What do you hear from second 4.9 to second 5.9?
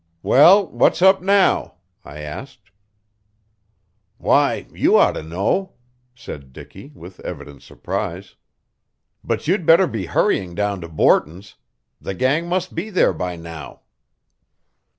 ought to know,"